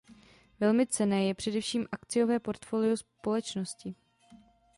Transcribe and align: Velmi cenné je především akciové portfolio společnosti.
Velmi 0.59 0.87
cenné 0.87 1.25
je 1.25 1.33
především 1.33 1.87
akciové 1.91 2.39
portfolio 2.39 2.97
společnosti. 2.97 3.95